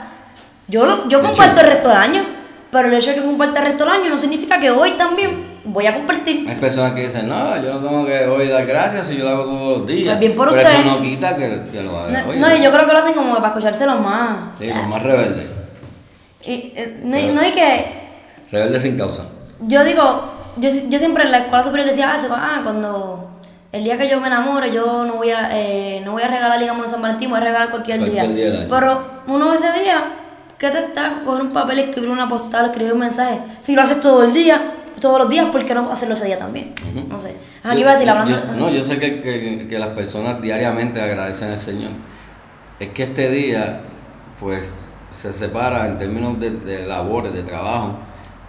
[0.69, 2.23] Yo, lo, yo comparto el resto del año,
[2.71, 5.52] pero el hecho de que comparta el resto del año no significa que hoy también
[5.65, 6.45] voy a compartir.
[6.49, 9.31] hay personas que dicen, no, yo no tengo que hoy dar gracias si yo lo
[9.31, 10.07] hago todos los días.
[10.09, 10.81] Pues bien por Pero usted.
[10.81, 12.39] eso no quita que, que lo haga No, hoy.
[12.39, 14.59] no, y yo creo que lo hacen como para escuchárselo más.
[14.59, 15.47] Sí, los más rebeldes.
[16.45, 18.03] Y, eh, no, no, y que
[18.51, 19.23] Rebeldes sin causa.
[19.61, 20.25] yo digo,
[20.57, 23.29] yo, yo siempre en la escuela superior decía, ah, ah, cuando
[23.71, 26.59] el día que yo me enamore, yo no voy a, eh, no voy a regalar,
[26.59, 28.67] digamos, San Valentín, voy a regalar cualquier, Cualquier día.
[28.69, 30.05] Pero uno ese día,
[30.59, 31.13] ¿qué te está?
[31.25, 33.39] Coger un papel, escribir una postal, escribir un mensaje.
[33.63, 34.61] Si lo haces todo el día,
[35.03, 36.73] todos los días, ¿por qué no hacerlo ese día también?
[37.09, 37.35] No sé.
[37.63, 38.07] Ah, ¿qué iba a decir?
[38.07, 41.91] Yo- Hablando yo- no, yo sé que, que- que las personas diariamente agradecen al Señor.
[42.81, 43.81] Es que este día,
[44.41, 44.75] pues,
[45.11, 47.97] se separa en términos de, de labores, de trabajo,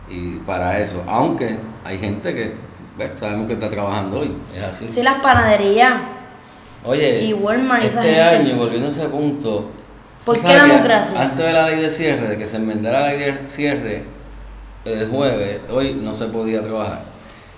[0.10, 1.04] y para eso.
[1.08, 2.54] Aunque hay gente que
[2.96, 4.88] pues, sabemos que está trabajando hoy, es así.
[4.90, 5.94] Sí, las panaderías.
[6.86, 9.70] Oye, Y Walmart este año, volviendo a ese punto,
[10.26, 11.20] ¿Por qué que gracias?
[11.20, 14.06] Antes de la ley de cierre, de que se enmendara la ley de cierre
[14.86, 17.02] el jueves, hoy no se podía trabajar.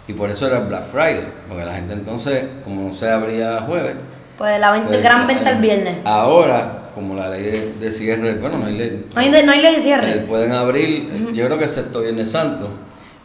[0.08, 3.62] Y por eso era el Black Friday, porque la gente entonces, como no se abría
[3.62, 3.96] jueves,
[4.38, 5.98] Pues la venta- pues, gran venta el eh, viernes.
[6.06, 9.06] Ahora, como la ley de, de cierre, bueno, no hay ley.
[9.14, 10.12] No hay, de- no hay ley de eh, cierre.
[10.28, 12.70] pueden abrir, eh, yo creo que excepto Viernes Santo.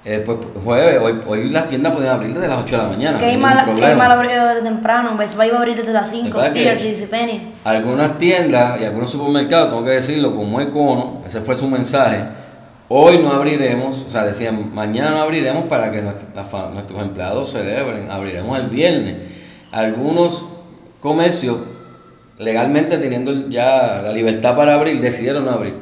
[0.02, 3.18] Eh, pues jueves, hoy, hoy las tiendas pueden abrir desde las 8 de la mañana.
[3.18, 5.14] Que hay no hay mal, que hay mal abrir desde temprano.
[5.18, 7.52] Best Buy va a abrir desde las 5, ¿Verdad que- Sears, JCPenney.
[7.64, 12.20] Algunas tiendas y algunos supermercados, tengo que decirlo, como Econo, ese fue su mensaje,
[12.92, 18.58] hoy no abriremos, o sea, decían, mañana no abriremos para que nuestros empleados celebren, abriremos
[18.58, 19.16] el viernes.
[19.70, 20.44] Algunos
[21.00, 21.58] comercios,
[22.38, 25.74] legalmente teniendo ya la libertad para abrir, decidieron no abrir.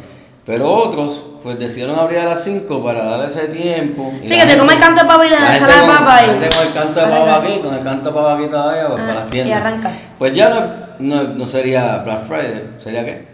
[0.44, 4.12] Pero otros, pues decidieron abrir a las 5 para darle ese tiempo.
[4.22, 6.16] y Sí, que te come el canto de pavo y la la ensalada de papa
[6.16, 6.26] ahí.
[6.26, 9.06] con el canto de pavo aquí, con el canto de pavo aquí todavía, pues, Ah,
[9.06, 9.60] para las y tiendas.
[9.60, 9.90] arranca.
[10.18, 10.60] Pues ya no,
[11.00, 13.26] no, no sería Black Friday, ¿sería qué?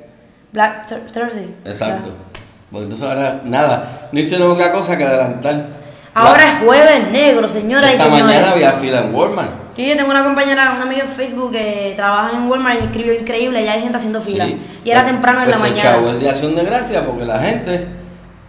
[0.52, 1.54] Black Thur- Thursday.
[1.64, 2.10] Exacto.
[2.74, 5.54] Porque entonces ahora, nada, no hicieron otra cosa que adelantar.
[6.12, 8.24] Ahora La- es jueves negro, señoras y esta señores.
[8.24, 9.50] mañana había fila en Walmart.
[9.76, 13.14] Sí, yo tengo una compañera, una amiga en Facebook que trabaja en Walmart y escribió
[13.14, 14.44] increíble, ya hay gente haciendo fila.
[14.46, 14.60] Sí.
[14.84, 15.90] Y era Pues- temprano en pues la se mañana.
[15.92, 17.86] chavó el de acción de gracia porque la gente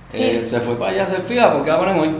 [0.10, 0.24] Sí.
[0.24, 2.12] eh, se fue para allá a hacer fila porque abren hoy.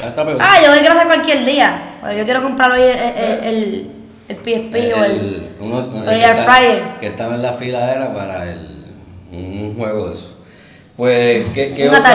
[0.00, 0.38] Ya está peor.
[0.40, 1.96] Ah, yo doy gracias cualquier día.
[2.00, 3.90] Bueno, yo quiero comprar hoy el, el, el,
[4.28, 5.48] el PSP o el.
[5.60, 6.82] uno- el que air fryer.
[7.00, 8.94] que estaba en la fila era para el,
[9.32, 10.29] un juego de eso.
[11.00, 12.14] Pues, ¿qué, qué otra-.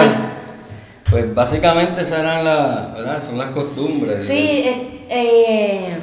[1.10, 3.20] Pues básicamente esas eran las, ¿verdad?
[3.20, 4.24] Son las costumbres.
[4.24, 5.98] Sí, eh, eh,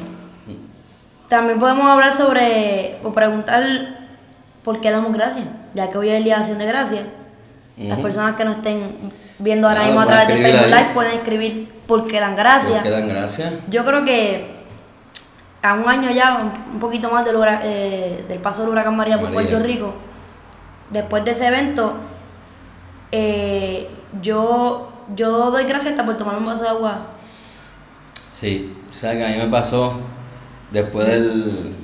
[1.29, 3.64] también podemos hablar sobre, o preguntar
[4.64, 7.03] por qué damos gracias, ya que hoy es el día de acción de gracias.
[7.77, 8.83] Las personas que no estén
[9.38, 10.66] viendo ahora Claro, mismo a través de Facebook.
[10.66, 11.68] Live, pueden escribir
[12.18, 12.73] dan gracias.
[12.75, 13.53] Porque dan gracias.
[13.68, 14.57] Yo creo que
[15.62, 16.37] a un año ya,
[16.73, 19.33] un- poquito más del, eh, del paso del huracán María por.
[19.35, 19.95] Puerto Rico,
[20.90, 21.95] después de ese evento,
[23.12, 23.88] eh,
[24.20, 27.07] yo, yo doy gracias hasta por tomar un vaso de agua.
[28.29, 29.92] Sí, o sea que a mí me pasó
[30.70, 31.75] después del,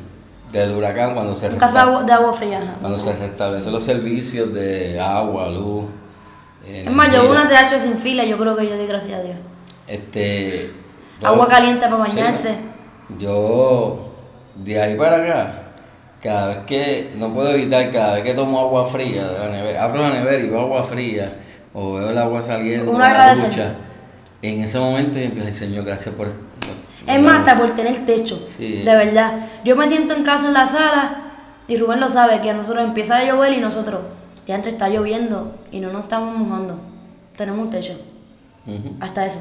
[0.53, 2.59] del huracán cuando se Un caso de agua, fría.
[2.59, 2.75] ajá.
[2.81, 5.85] cuando se restablecen los servicios de agua, luz.
[6.67, 9.37] Es más, yo una TH sin fila, yo creo que yo di gracias a Dios.
[9.87, 10.71] Este.
[11.21, 12.55] yo- Agua caliente para sí, bañarse.
[13.19, 14.09] yo,
[14.57, 15.63] de ahí para acá,
[16.23, 19.85] cada vez que, no puedo evitar, cada vez que tomo agua fría de la nevera,
[19.85, 21.33] abro la nevera y veo agua fría,
[21.73, 23.75] o veo el agua saliendo de la ducha,
[24.43, 26.29] en ese momento yo empiezo, "Ay, Señor, gracias por.
[27.07, 28.47] Es más, hasta por tener techo.
[28.57, 28.83] Sí.
[28.83, 29.47] De verdad.
[29.65, 31.23] Yo me siento en casa en la sala
[31.67, 34.01] y Rubén lo sabe, que a nosotros empieza a llover y nosotros,
[34.47, 36.79] ya entre está lloviendo y no nos estamos mojando.
[37.37, 37.95] Tenemos un techo.
[39.01, 39.39] Hasta eso.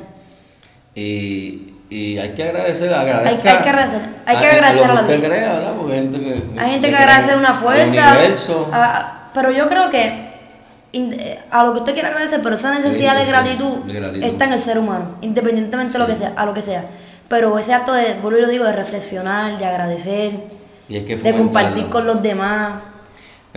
[0.95, 3.29] Y, y hay que agradecer, Hay- agradezca.
[3.51, 5.27] hay que agradecer, hay que a- agradecer a la que usted vida.
[5.29, 5.73] crea, ¿verdad?
[5.77, 6.59] Porque hay gente que.
[6.59, 7.83] Hay gente que agradece una fuerza.
[8.13, 8.69] universo.
[8.73, 10.27] a- pero yo creo que
[10.93, 14.23] eh, a lo que usted quiera agradecer, pero esa necesidad Sí, de gratitud, de gratitud.
[14.25, 16.85] está en el ser humano, independientemente de lo que sea, a lo que sea.
[17.27, 20.31] Pero ese acto de, vuelvo y lo digo, de reflexionar, de agradecer,
[20.89, 22.75] Y hay que de compartir con los demás.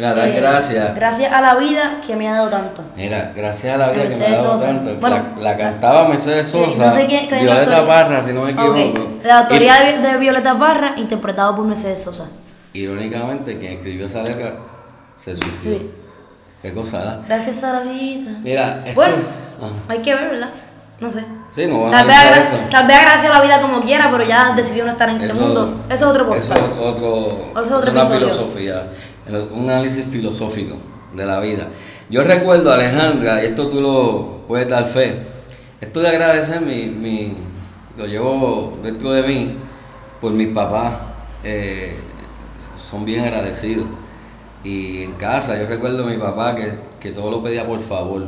[0.01, 0.95] Mira, dar Eh, gracias.
[0.95, 2.83] Gracias a la vida que me ha dado tanto.
[2.97, 4.67] Mira, gracias a la vida que me ha dado Sosa.
[4.67, 4.95] tanto.
[4.99, 6.87] Bueno, la, la cantaba Mercedes Sosa.
[6.87, 7.87] no sé quién- quién Violeta.
[7.87, 9.09] Parra, si no me equivoco.
[9.23, 12.25] La autoría de, de Violeta Parra, interpretado por Mercedes Sosa.
[12.73, 14.55] Irónicamente, quien escribió esa letra
[15.19, 15.79] se suicidó.
[15.79, 15.91] Sí.
[16.63, 17.21] Qué cosa, ¿verdad?
[17.29, 18.31] Gracias a la vida.
[18.43, 18.95] Mira, esto.
[18.95, 19.15] Bueno,
[19.61, 19.73] Ajá.
[19.89, 20.51] hay que ver, ¿verdad?
[20.99, 21.25] No sé.
[21.53, 22.57] Sí, no van a Tal vez, agra- eso.
[22.71, 22.97] tal vez
[23.29, 25.81] la vida como quiera, pero ya decidió no estar en este Eso- mundo.
[25.89, 26.73] Eso es otro Eso podcast.
[26.73, 28.87] es otro, Eso es una filosofía,
[29.53, 30.77] un análisis filosófico
[31.13, 31.67] de la vida.
[32.09, 35.19] Yo recuerdo, Alejandra, y esto tú lo puedes dar fe,
[35.81, 37.37] esto de agradecer mi, mi-
[37.97, 39.57] lo llevo dentro de mí
[40.21, 40.93] por mis papás,
[41.43, 41.97] eh,
[42.77, 43.87] son bien agradecidos.
[44.63, 48.25] Y en casa, yo recuerdo a mi papá que, que todo lo pedía por favor.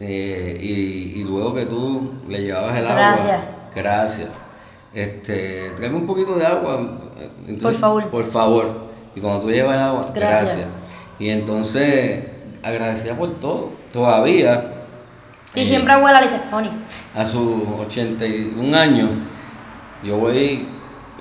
[0.00, 3.30] Eh, y, y luego que tú le llevabas el Gracias.
[3.30, 4.28] agua, gracias.
[4.92, 6.98] Este, tráeme un poquito de agua.
[7.18, 8.10] eh, entonces, Por favor.
[8.10, 8.86] Por favor.
[9.14, 10.40] Y cuando tú llevas el agua, gracias.
[10.58, 10.66] Gracias.
[11.18, 12.24] Y entonces,
[12.62, 13.70] agradecía por todo.
[13.92, 14.72] Todavía,
[15.54, 16.40] Y eh, siempre abuela le dice,
[17.14, 19.08] a sus 81 años,
[20.02, 20.68] yo voy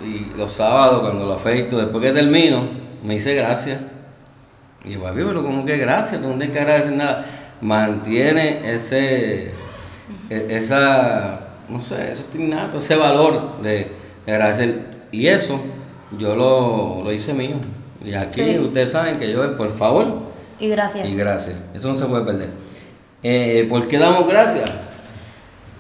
[0.04, 2.64] y los sábados cuando lo afeito, después que termino,
[3.02, 3.80] me dice gracias.
[4.84, 6.22] Y yo, papi, pero ¿cómo que gracias?
[6.22, 7.26] Tú no tienes que agradecer nada.
[7.62, 9.52] Mantiene ese,
[10.30, 11.40] e- esa,
[11.70, 13.92] no sé, eso innato, ese valor de,
[14.26, 14.96] de agradecer.
[15.12, 15.60] Y eso
[16.18, 17.56] yo lo, lo hice mío.
[18.04, 18.60] Y aquí Sí.
[18.60, 20.26] ustedes saben que yo, por favor,
[20.60, 21.08] y gracias.
[21.08, 21.56] y gracias.
[21.74, 22.50] Eso no se puede perder.
[23.24, 24.70] Eh, ¿Por qué damos gracias?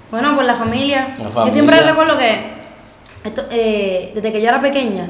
[0.10, 1.14] Bueno, por la familia.
[1.18, 1.54] La Yo familia.
[1.54, 2.40] siempre recuerdo que,
[3.24, 5.10] esto, eh, desde que yo era pequeña,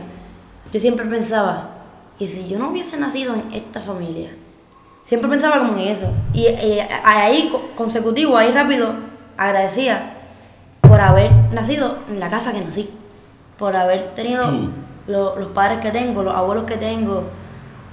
[0.73, 1.69] yo siempre pensaba,
[2.19, 4.31] ¿y si yo no hubiese nacido en esta familia?
[5.05, 6.07] Siempre pensaba como en eso.
[6.33, 8.93] Y eh, ahí, co- consecutivo, ahí rápido,
[9.37, 10.13] agradecía
[10.81, 12.89] por haber nacido en la casa que nací.
[13.57, 14.71] Por haber tenido Mm.
[15.07, 17.23] lo- los padres que tengo, los abuelos que tengo,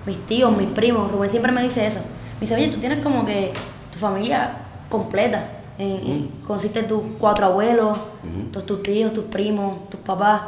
[0.07, 1.12] mis tíos, mis primos.
[1.12, 1.98] Rubén siempre me dice eso.
[2.37, 3.53] Me dice, oye, tú tienes como que
[3.92, 4.53] tu familia
[4.88, 5.44] completa.
[5.79, 8.51] Eh, eh, Consiste tus cuatro abuelos, Mm.
[8.53, 10.42] todos tus tíos, tus primos, tus papás.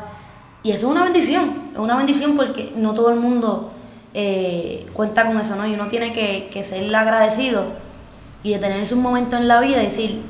[0.63, 1.51] Y eso es una bendición.
[1.75, 3.71] Es una bendición porque no todo el mundo
[4.15, 5.67] eh, cuenta con eso, ¿no?
[5.67, 7.65] Y uno tiene que, que ser agradecido
[8.43, 10.23] y detenerse un momento en la vida y decir,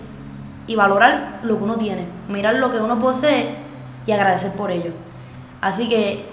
[0.67, 3.51] y valorar lo que uno tiene, mirar lo que uno posee
[4.07, 4.93] y agradecer por ello.
[5.61, 6.25] Así que,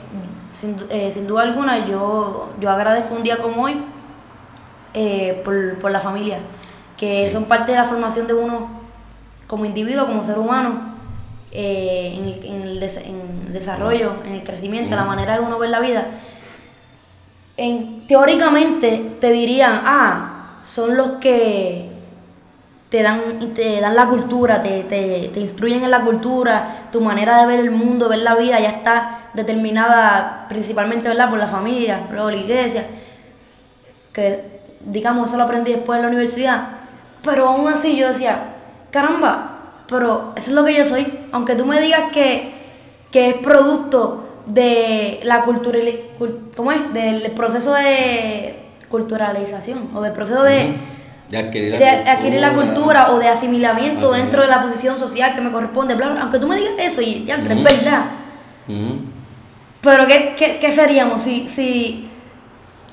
[0.51, 3.75] sin, eh, sin duda alguna, yo, yo agradezco un día como hoy
[4.93, 6.39] eh, por, por la familia,
[6.97, 7.33] que Sí.
[7.33, 8.67] son parte de la formación de uno
[9.47, 10.91] como individuo, como ser humano,
[11.51, 15.33] eh, en, el, en el des- en el desarrollo, en el crecimiento, en la manera
[15.33, 16.05] de uno ver la vida.
[17.61, 21.91] En, teóricamente te dirían, ah, son los que
[22.89, 27.39] te dan, te dan la cultura, te, te, te instruyen en la cultura, tu manera
[27.39, 31.29] de ver el mundo, ver la vida ya está determinada principalmente ¿verdad?
[31.29, 32.87] por la familia, luego la iglesia,
[34.11, 36.67] que digamos eso lo aprendí después en la universidad,
[37.23, 38.39] pero aún así yo decía,
[38.89, 42.53] caramba, pero eso es lo que yo soy, aunque tú me digas que,
[43.11, 45.79] que es producto de la cultura,
[46.55, 46.93] ¿cómo es?
[46.93, 48.55] Del proceso de
[48.89, 50.73] culturalización o del proceso de
[51.37, 54.21] adquirir la de adquirir la cultura o de asimilamiento Asimilar.
[54.21, 57.01] dentro de la posición social que me corresponde, bla, bla, aunque tú me digas eso
[57.01, 58.05] y ya, entre, es verdad.
[59.81, 62.09] Pero ¿qué, qué, qué seríamos si, si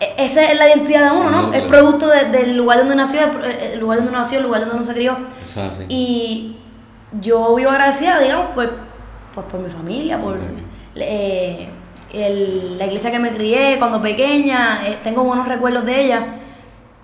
[0.01, 1.43] e- esa es la identidad de uno, ¿no?
[1.49, 4.77] No, Es producto de- del lugar donde nació, el- lugar donde nació, el lugar donde
[4.77, 5.19] uno se crió.
[5.43, 5.61] Eso.
[5.89, 6.57] Y
[7.21, 8.73] yo vivo agradecida, digamos, por,
[9.35, 10.39] por, por mi familia, por.
[10.96, 11.68] Eh,
[12.12, 16.27] el- la iglesia que me crié cuando pequeña, eh, tengo buenos recuerdos de ella.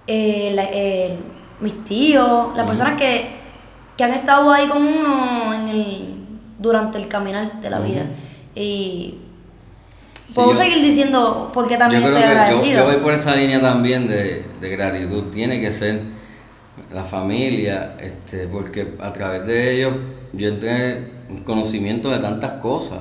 [0.07, 0.69] Eh, la-
[1.61, 3.27] mis tíos, las personas que,
[3.97, 6.15] que han estado ahí con uno en el,
[6.59, 8.07] durante el caminar de la vida.
[8.55, 9.15] Y
[10.27, 13.37] Sí, puedo yo- seguir diciendo porque también yo creo estoy que yo, voy por esa
[13.37, 15.25] línea también de, de gratitud.
[15.31, 16.01] Tiene que ser
[16.93, 19.95] la familia, este, porque a través de ellos
[20.33, 22.99] yo entré en conocimiento de tantas cosas,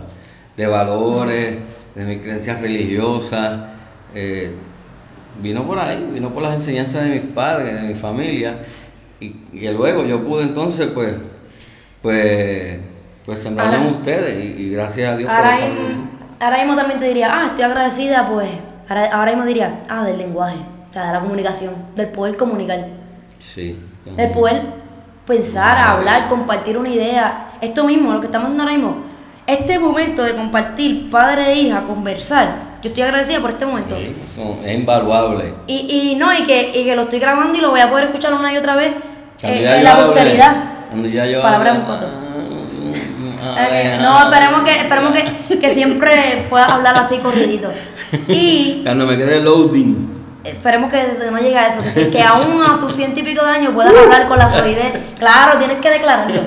[0.58, 1.58] de valores,
[1.96, 3.60] de mis creencias religiosas.
[4.16, 4.52] eh,
[5.42, 8.60] vino por ahí, vino por las enseñanzas de mis padres, de mi familia,
[9.20, 11.16] y, que luego yo pude entonces, pues,
[12.02, 12.78] pues,
[13.26, 16.08] pues sembrarlo en ustedes, y, y gracias a Dios por Ahora esa mismo,
[16.40, 18.50] ahora mismo también te diría, ah, estoy agradecida, pues.
[18.88, 20.58] Ahora, ahora mismo diría, ah, del lenguaje,
[20.90, 22.88] o sea, de la comunicación, del poder comunicar,
[23.40, 23.80] Sí.
[24.16, 24.62] del poder
[25.26, 27.54] pensar, hablar, compartir una idea.
[27.62, 28.96] Esto mismo, lo que estamos haciendo ahora mismo,
[29.48, 33.96] este momento de compartir padre e hija, conversar, yo estoy agradecida por este momento.
[33.98, 34.16] Sí,
[34.66, 35.54] es invaluable.
[35.68, 38.06] Y, y no, y que, y que lo estoy grabando y lo voy a poder
[38.06, 38.92] escuchar una y otra vez
[39.44, 40.64] eh, en la posteridad.
[40.90, 42.06] Cuando ya yo Palabra en coto.
[43.42, 47.72] ah, Eh, ah, no, esperemos que, esperemos que, que siempre puedas hablar así corridito.
[48.28, 50.10] Y Cuando me quede loading.
[50.44, 53.44] esperemos que no llegue a eso, que, sí, que aún a tus ciento y pico
[53.44, 54.94] de años puedas hablar con la fluidez.
[55.18, 56.42] Claro, tienes que declararlo.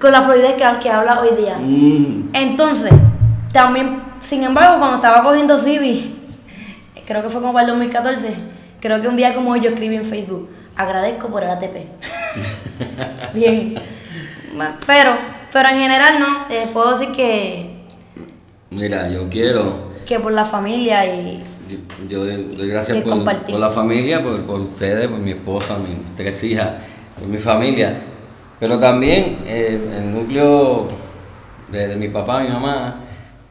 [0.00, 1.56] Con la fluidez que, que habla hoy día.
[1.58, 2.92] Mm, Entonces,
[3.52, 6.14] también, sin embargo, cuando estaba cogiendo Civi,
[7.06, 8.34] creo que fue como para el 2014,
[8.80, 11.76] creo que un día como hoy yo escribí en Facebook, agradezco por el ATP.
[13.34, 13.74] Bien.
[14.86, 15.10] Pero,
[15.52, 17.78] pero en general no, eh, puedo decir que,
[18.70, 19.88] Mira, yo quiero.
[20.06, 24.60] que por la familia y Yo, yo doy gracias por, por la familia, por, por
[24.60, 26.70] ustedes, por mi esposa, mis tres hijas,
[27.18, 27.94] por mi familia.
[28.60, 30.88] Pero también eh, el núcleo
[31.70, 33.00] de, de mi papá, mi mamá,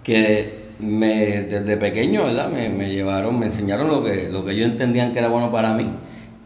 [0.03, 2.49] que me, desde pequeño, ¿verdad?
[2.49, 5.73] Me, me llevaron, me enseñaron lo que, lo que ellos entendían que era bueno para
[5.73, 5.89] mí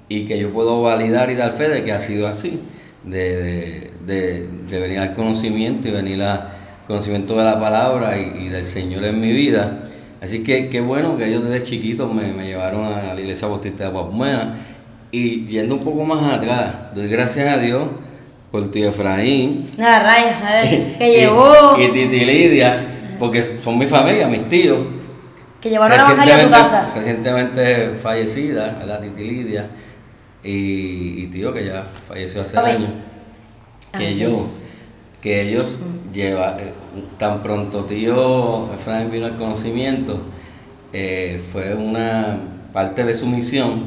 [0.10, 2.60] y que yo puedo validar y dar fe de que ha sido así,
[3.04, 6.50] de, de, de- venir al conocimiento y venir al
[6.86, 9.84] conocimiento de la palabra y, y del Señor en mi vida.
[10.22, 13.86] Así que qué bueno que ellos desde chiquitos me, me llevaron a la iglesia bautista
[13.86, 14.56] de Papumena
[15.12, 17.84] y yendo un poco más atrás, doy gracias a Dios
[18.52, 23.78] por tío Efraín, nada, rayas, a ver, que y- llevó, Y, Titi Lidia, porque son
[23.78, 24.80] mi familia, mis tíos.
[25.62, 26.92] que llevaron el evangelio a tu casa.
[26.96, 29.68] recientemente fallecida, la Titi Lidia,
[30.44, 32.90] y, y tío que ya falleció hace años.
[33.98, 34.48] Que Ah, yo,
[35.22, 35.78] que ellos
[36.14, 36.74] lleva, eh,
[37.18, 40.22] tan pronto tío Efraín vino al conocimiento,
[40.94, 42.38] eh, fue una
[42.74, 43.84] parte de su misión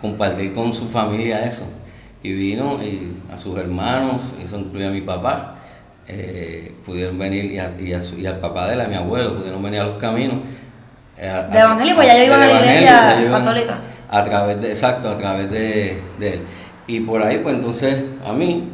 [0.00, 1.66] compartir con su familia eso.
[2.22, 5.54] Y vino y a sus hermanos, eso incluye a mi papá,
[6.08, 8.94] eh, pudieron venir y, a- y a su- y al papá de él, a mi
[8.96, 10.36] abuelo, pudieron venir a los caminos.
[11.16, 12.90] eh, a- De evangélico, ya yo iba a la iglesia
[13.30, 13.78] católica.
[14.10, 16.40] A través de, exacto, a través de, de él.
[16.86, 18.64] Y por ahí, pues entonces, a mí,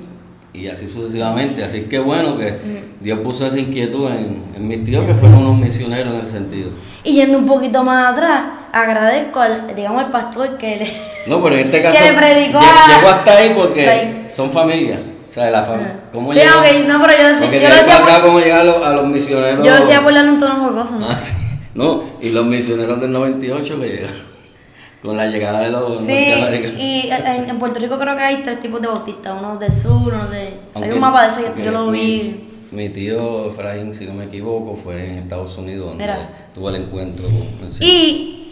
[0.52, 1.64] y así sucesivamente.
[1.64, 2.54] Así que bueno que
[3.00, 6.70] Dios puso esa inquietud en, en mis tíos, que fueron unos misioneros en ese sentido.
[7.02, 11.13] Y yendo un poquito más atrás, agradezco al, digamos, al pastor que le...
[11.26, 14.24] No, pero en este Que caso, le predicó a- llegó hasta ahí porque Ahí.
[14.28, 15.00] son familia.
[15.28, 16.00] O sea, de la familia.
[16.12, 16.58] ¿Cómo Sí, llegó?
[16.58, 18.86] ok, no, pero yo decía- Porque yo lo decía acá, por- cómo llegar a los,
[18.86, 19.66] a los misioneros.
[19.66, 21.08] Yo decía por darle un tono jocoso, ¿no?
[21.08, 21.34] Ah, sí.
[21.74, 24.34] No, y los misioneros del 98 que llegaron.
[25.02, 28.58] Con la llegada de los Sí, y en, en Puerto Rico creo que hay tres
[28.60, 30.38] tipos de bautistas, uno del sur, uno de...
[30.38, 32.48] Hay Aunque- un mapa de eso, yo- yo lo mi- vi.
[32.70, 36.06] Mi tío Efraín, si no me equivoco, fue en Estados Unidos donde
[36.54, 37.82] tuvo el encuentro con el.
[37.82, 38.43] Y Hay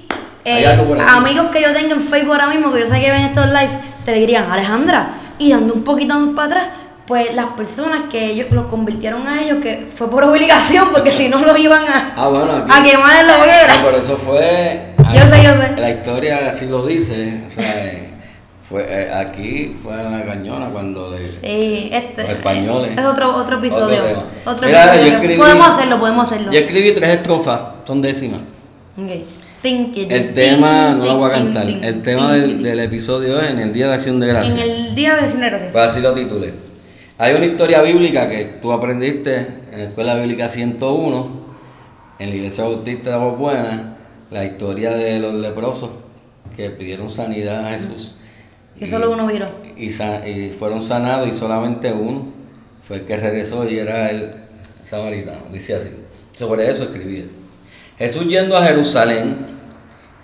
[0.45, 0.67] eh,
[1.09, 3.71] amigos que yo tenga en Facebook ahora mismo, que yo sé que ven estos lives,
[4.05, 6.67] te dirían, Alejandra, y dando un poquito más para atrás,
[7.07, 11.29] pues las personas que ellos los convirtieron a ellos, que fue por obligación, porque si
[11.29, 12.71] no los iban a, Ah, bueno, aquí.
[12.71, 13.77] a quemar en la hoguera.
[13.83, 14.95] No, eso fue.
[14.99, 15.75] Yo sé, yo sé.
[15.81, 17.43] La historia así lo dice.
[17.47, 18.09] O sea, eh,
[18.67, 21.27] fue, eh, aquí fue a la cañona cuando le.
[21.29, 22.93] Sí, este Los españoles.
[22.97, 23.85] es otro, otro episodio.
[23.99, 24.23] Otro tema.
[24.47, 25.13] Otro Mira, episodio.
[25.19, 26.53] escribí- Podemos hacerlo, podemos hacerlo.
[26.53, 28.41] Yo escribí tres estrofas, son décimas.
[28.97, 29.11] Ok.
[29.63, 31.69] El tema, no lo voy a cantar.
[31.69, 34.59] El tema del, del episodio es en el Día de Acción de En Gracias.
[34.61, 35.61] el día de Cisneros.
[35.61, 35.69] sí.
[35.73, 36.53] Pues así lo titulé.
[37.19, 39.37] Hay una historia bíblica que tú aprendiste
[39.73, 41.29] en la Escuela Bíblica 101,
[42.19, 43.97] en la Iglesia Bautista de Buena,
[44.31, 45.91] la historia de los leprosos
[46.57, 48.17] que pidieron sanidad a Jesús.
[48.79, 49.47] Que solo uno vino.
[49.77, 52.33] Y, y fueron sanados y solamente uno
[52.83, 54.33] fue el que regresó y era el
[54.83, 55.43] samaritano.
[55.53, 55.91] Dice así.
[56.37, 57.31] Sobre eso escribí.
[58.03, 59.47] Jesús yendo a Jerusalén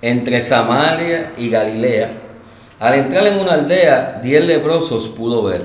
[0.02, 2.10] entre Samaria y Galilea.
[2.80, 5.62] Al entrar en una aldea, diez leprosos pudo ver.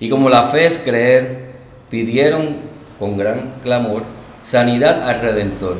[0.00, 1.52] Y como la fe es creer,
[1.88, 2.56] pidieron
[2.98, 4.02] con gran clamor
[4.42, 5.76] sanidad al Redentor.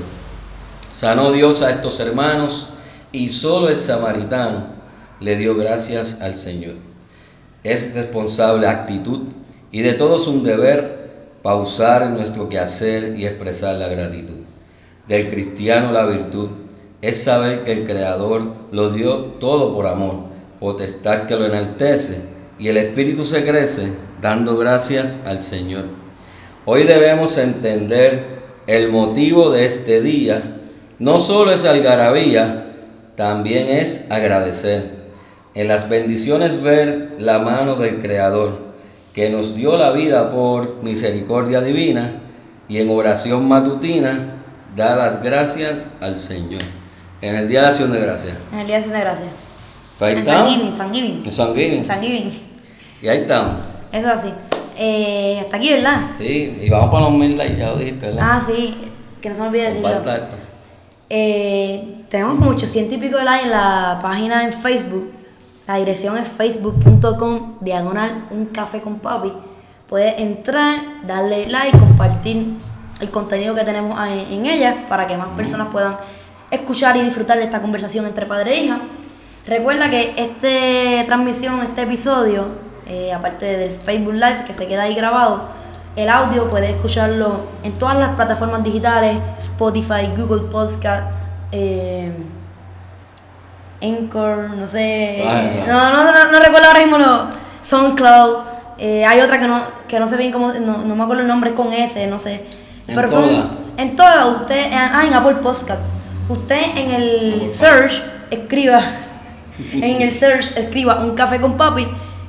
[0.88, 2.68] Sanó Dios a estos hermanos
[3.10, 4.68] y solo el samaritano
[5.18, 6.74] le dio gracias al Señor.
[7.64, 9.24] Es responsable actitud
[9.72, 11.10] y de todos un deber
[11.42, 14.45] pausar nuestro quehacer y expresar la gratitud.
[15.08, 16.48] Del cristiano la virtud
[17.00, 18.42] es saber que el Creador
[18.72, 20.24] lo dio todo por amor,
[20.58, 22.22] potestad que lo enaltece
[22.58, 25.84] y el Espíritu se crece dando gracias al Señor.
[26.64, 28.24] Hoy debemos entender
[28.66, 30.58] el motivo de este día.
[30.98, 32.72] No solo es algarabía,
[33.14, 35.06] también es agradecer.
[35.54, 38.58] En las bendiciones ver la mano del Creador,
[39.14, 42.22] que nos dio la vida por misericordia divina,
[42.68, 44.35] y en oración matutina
[44.76, 46.62] da las gracias al Señor.
[47.22, 48.36] En el Día de Acción de Gracias.
[48.52, 49.28] En el Día de Acción de Gracias.
[49.98, 50.52] Ahí En estamos.
[50.52, 51.82] En Thanksgiving.
[51.82, 52.32] Thanksgiving.
[53.00, 53.54] Y ahí estamos.
[53.90, 54.32] Eso así.
[54.78, 56.10] Eh, hasta aquí, ¿verdad?
[56.18, 58.22] Sí, y vamos para los mil likes, ya lo dijiste, ¿verdad?
[58.30, 58.76] Ah, sí.
[59.22, 60.02] Que no se me olvide decirlo.
[61.08, 65.10] Eh, tenemos como 800 y pico de likes en la página en Facebook.
[65.66, 69.32] La dirección es facebook.com diagonal un café con papi.
[69.88, 72.48] Puedes entrar, darle like, compartir
[73.00, 75.96] el contenido que tenemos en, en ella para que más personas puedan
[76.50, 78.78] escuchar y disfrutar de esta conversación entre padre e hija.
[79.46, 82.46] Recuerda que esta transmisión, este episodio,
[82.86, 85.42] eh, aparte del Facebook Live que se queda ahí grabado,
[85.94, 91.04] el audio puedes escucharlo en todas las plataformas digitales, Spotify, Google Podcast,
[91.52, 92.12] eh,
[93.82, 95.66] Anchor, no sé, Ah, esa.
[95.66, 97.28] no, no, no, no recuerdo ahora mismo, no,
[97.62, 98.36] SoundCloud,
[98.78, 101.28] eh, hay otra que no, que no sé bien cómo, no, no me acuerdo el
[101.28, 102.44] nombre, es con S, no sé.
[102.88, 103.30] En Pero todas.
[103.30, 105.80] son, en todas, usted, ah, en Apple Podcast,
[106.28, 108.82] usted en el search escriba,
[109.72, 111.86] en el search escriba un café con papi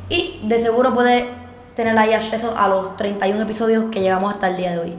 [0.10, 1.26] y de seguro puede
[1.76, 4.94] tener ahí acceso a los 31 episodios que llevamos hasta el día de hoy.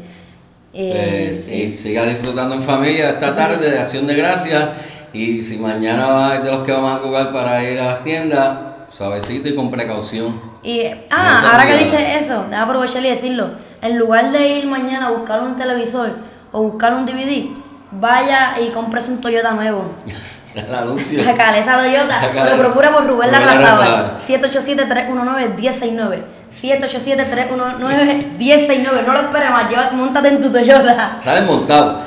[0.74, 1.54] Eh, sí.
[1.54, 4.64] Y siga disfrutando en familia esta tarde de Acción de Gracias.
[5.12, 8.02] Y si mañana va es de los que vamos a jugar para ir a las
[8.02, 10.40] tiendas, suavecito y con precaución.
[10.62, 11.84] Y, ah, ahora que cuidado.
[11.84, 13.50] dice eso, déjame aprovechar y decirlo.
[13.80, 16.16] En lugar de ir mañana a buscar un televisor
[16.52, 17.46] o buscar un DVD,
[17.92, 19.84] vaya y compres un Toyota nuevo.
[20.54, 21.22] El anuncio.
[21.22, 22.32] La caleta Toyota.
[22.34, 22.56] La.
[22.56, 24.18] Lo procura por Rubén Larrazábal.
[24.18, 24.18] Larrazábal.
[24.18, 26.22] 787-319-1069.
[26.60, 29.04] 787-319-1069.
[29.06, 31.18] No lo esperes más, montate en tu Toyota.
[31.20, 31.98] Salen montados.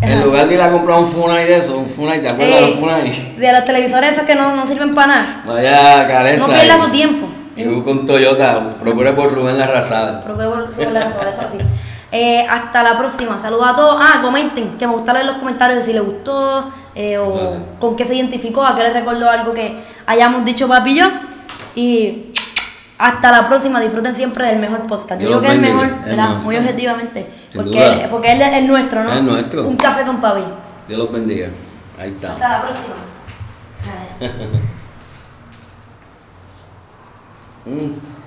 [0.00, 2.66] En lugar de ir a comprar un Funai de eso, un Funai, ¿te acuerdas de
[2.68, 3.36] los Funai?
[3.38, 5.42] de los televisores esos que no, no sirven para nada.
[5.46, 6.46] Vaya cabeza.
[6.46, 7.26] No pierda su tiempo.
[7.56, 10.22] Y busca un Toyota, procure por Rubén Larrazada.
[10.22, 11.58] Procura por Rubén Larrazábal, eso así.
[12.10, 13.38] Eh, hasta la próxima.
[13.40, 13.96] Saludos a todos.
[14.00, 17.38] Ah, comenten, que me gusta leer los comentarios si les gustó eh, o sí.
[17.78, 21.06] con qué se identificó, a qué les recordó algo que hayamos dicho papi y yo.
[21.74, 22.32] Y
[22.98, 23.80] hasta la próxima.
[23.80, 25.20] Disfruten siempre del mejor podcast.
[25.20, 26.28] Yo Dios digo que es el mejor, ¿verdad?
[26.36, 27.32] Muy objetivamente.
[27.52, 27.94] Sin Porque, duda.
[28.02, 29.12] él- porque él es el nuestro, ¿no?
[29.12, 29.66] Es nuestro.
[29.68, 30.42] Un café con papi.
[30.86, 31.48] Dios los bendiga.
[32.00, 32.32] Ahí está.
[32.32, 32.94] Hasta la próxima.
[37.66, 38.17] Mm.